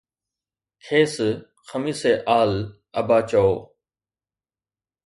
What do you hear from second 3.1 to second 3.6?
چئو